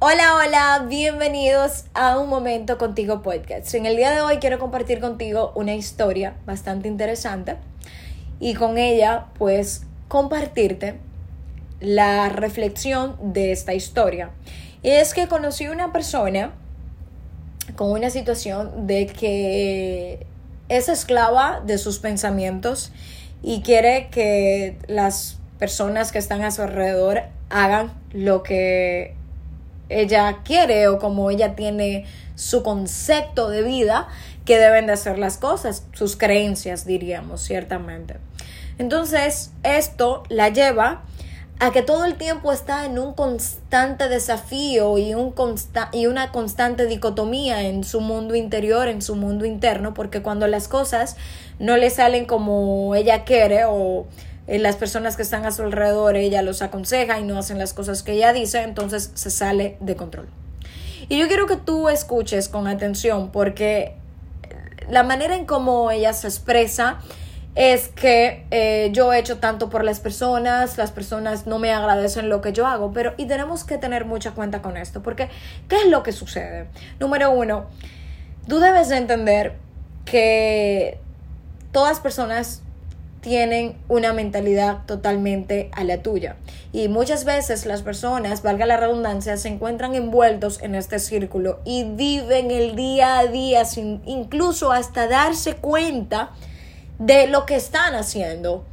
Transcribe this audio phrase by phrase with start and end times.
[0.00, 3.74] Hola, hola, bienvenidos a Un Momento Contigo Podcast.
[3.74, 7.56] En el día de hoy quiero compartir contigo una historia bastante interesante
[8.38, 11.00] y con ella pues compartirte
[11.80, 14.30] la reflexión de esta historia.
[14.84, 16.52] Y es que conocí una persona
[17.74, 20.28] con una situación de que
[20.68, 22.92] es esclava de sus pensamientos
[23.42, 29.17] y quiere que las personas que están a su alrededor hagan lo que
[29.88, 34.08] ella quiere o como ella tiene su concepto de vida
[34.44, 38.16] que deben de hacer las cosas, sus creencias diríamos, ciertamente.
[38.78, 41.02] Entonces, esto la lleva
[41.60, 45.34] a que todo el tiempo está en un constante desafío y, un
[45.92, 50.68] y una constante dicotomía en su mundo interior, en su mundo interno, porque cuando las
[50.68, 51.16] cosas
[51.58, 54.06] no le salen como ella quiere o
[54.48, 57.74] eh, las personas que están a su alrededor, ella los aconseja y no hacen las
[57.74, 60.28] cosas que ella dice, entonces se sale de control.
[61.08, 63.94] Y yo quiero que tú escuches con atención porque
[64.90, 66.98] la manera en cómo ella se expresa
[67.54, 72.28] es que eh, yo he hecho tanto por las personas, las personas no me agradecen
[72.28, 75.28] lo que yo hago, pero y tenemos que tener mucha cuenta con esto, porque
[75.68, 76.68] ¿qué es lo que sucede?
[77.00, 77.66] Número uno,
[78.46, 79.56] tú debes de entender
[80.04, 81.00] que
[81.72, 82.62] todas personas
[83.28, 86.36] tienen una mentalidad totalmente a la tuya.
[86.72, 91.84] Y muchas veces las personas, valga la redundancia, se encuentran envueltos en este círculo y
[91.84, 96.30] viven el día a día sin incluso hasta darse cuenta
[96.98, 98.64] de lo que están haciendo.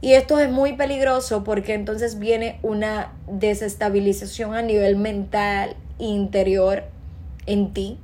[0.00, 6.84] Y esto es muy peligroso porque entonces viene una desestabilización a nivel mental interior
[7.46, 7.98] en ti.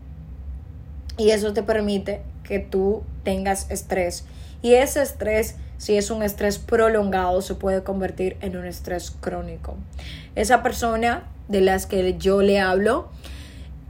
[1.21, 4.25] Y eso te permite que tú tengas estrés
[4.63, 9.77] y ese estrés, si es un estrés prolongado, se puede convertir en un estrés crónico.
[10.35, 13.11] Esa persona de las que yo le hablo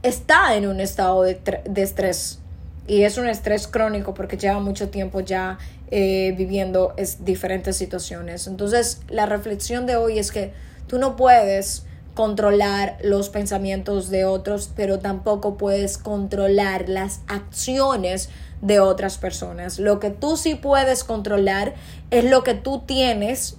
[0.03, 1.39] está en un estado de,
[1.77, 2.39] estrés
[2.85, 5.57] y es un estrés crónico porque lleva mucho tiempo ya
[5.89, 8.45] eh, viviendo es, diferentes situaciones.
[8.45, 10.51] Entonces, la reflexión de hoy es que
[10.85, 18.29] tú no puedes controlar los pensamientos de otros, pero tampoco puedes controlar las acciones
[18.61, 19.79] de otras personas.
[19.79, 21.73] Lo que tú sí puedes controlar
[22.11, 23.57] es lo que tú tienes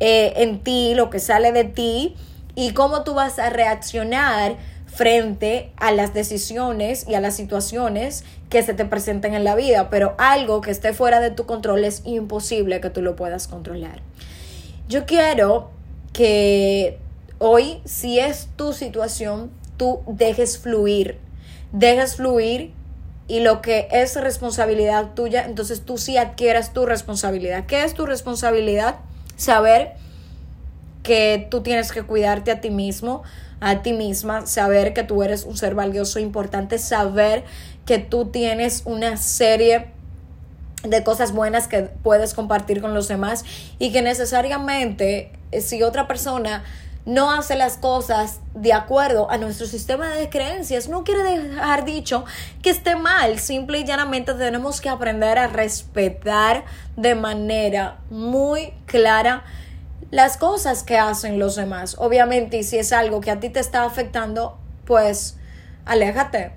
[0.00, 2.16] eh, en ti, lo que sale de ti
[2.54, 4.56] y cómo tú vas a reaccionar
[4.86, 9.88] frente a las decisiones y a las situaciones que se te presenten en la vida,
[9.88, 14.02] pero algo que esté fuera de tu control es imposible que tú lo puedas controlar.
[14.88, 15.70] Yo quiero
[16.12, 16.98] que
[17.40, 21.18] hoy, si es tu situación, tú dejes fluir,
[21.72, 22.72] dejes fluir
[23.26, 27.64] y lo que es responsabilidad tuya, entonces tú sí adquieras tu responsabilidad.
[27.66, 28.96] ¿Qué es tu responsabilidad?
[29.36, 29.94] Saber
[31.02, 33.22] que tú tienes que cuidarte a ti mismo,
[33.60, 37.44] a ti misma, saber que tú eres un ser valioso, importante, saber
[37.86, 39.86] que tú tienes una serie
[40.82, 43.44] de cosas buenas que puedes compartir con los demás
[43.78, 46.64] y que necesariamente eh, si otra persona
[47.06, 52.24] no hace las cosas de acuerdo a nuestro sistema de creencias, no quiere dejar dicho
[52.62, 53.38] que esté mal.
[53.38, 56.64] Simple y llanamente tenemos que aprender a respetar
[56.96, 59.44] de manera muy clara
[60.10, 61.96] las cosas que hacen los demás.
[61.98, 65.36] Obviamente, si es algo que a ti te está afectando, pues
[65.86, 66.52] aléjate,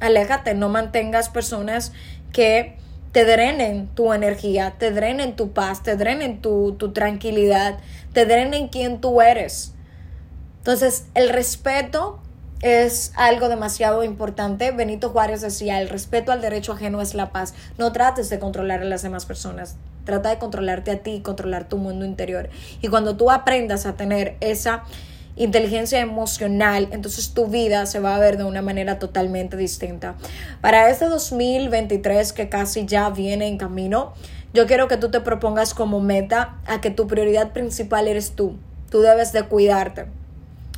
[0.00, 1.92] aléjate, no mantengas personas
[2.32, 2.76] que
[3.12, 7.78] te drenen tu energía, te drenen tu paz, te drenen tu, tu tranquilidad,
[8.12, 9.73] te drenen quien tú eres.
[10.64, 12.20] Entonces, el respeto
[12.62, 14.70] es algo demasiado importante.
[14.70, 17.52] Benito Juárez decía, el respeto al derecho ajeno es la paz.
[17.76, 19.76] No trates de controlar a las demás personas.
[20.06, 22.48] Trata de controlarte a ti controlar tu mundo interior.
[22.80, 24.84] Y cuando tú aprendas a tener esa
[25.36, 30.14] inteligencia emocional, entonces tu vida se va a ver de una manera totalmente distinta.
[30.62, 34.14] Para este 2023 que casi ya viene en camino,
[34.54, 38.56] yo quiero que tú te propongas como meta a que tu prioridad principal eres tú.
[38.88, 40.06] Tú debes de cuidarte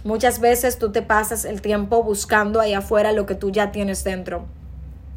[0.06, 4.04] Muchas veces tú te pasas el tiempo buscando ahí afuera lo que tú ya tienes
[4.04, 4.47] dentro.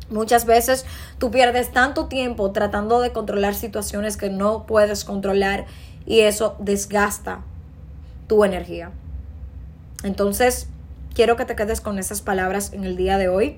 [0.10, 0.84] Muchas veces
[1.20, 5.68] tú pierdes tanto tiempo tratando de controlar situaciones que no puedes controlar
[6.08, 7.42] y eso desgasta
[8.26, 8.90] tu energía.
[10.02, 10.66] Entonces,
[11.14, 13.58] quiero que te quedes con esas palabras en el día de hoy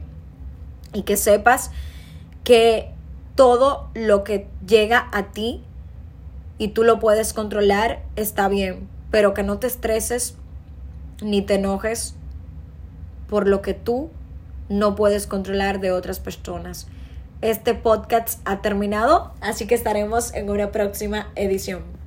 [0.91, 1.71] y que sepas
[2.43, 2.91] que
[3.35, 5.63] todo lo que llega a ti
[6.57, 10.35] y tú lo puedes controlar está bien, pero que no te estreses
[11.21, 12.15] ni te enojes
[13.29, 14.09] por lo que tú
[14.69, 16.87] no puedes controlar de otras personas.
[17.41, 22.00] Este podcast ha terminado, así que estaremos en una próxima edición.